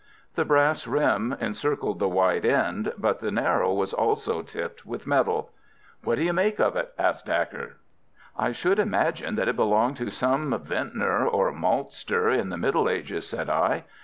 [0.33, 5.51] The brass rim encircled the wide end, but the narrow was also tipped with metal.
[6.03, 7.77] "What do you make of it?" asked Dacre.
[8.35, 13.27] "I should imagine that it belonged to some vintner or maltster in the middle ages,"
[13.29, 13.83] said I.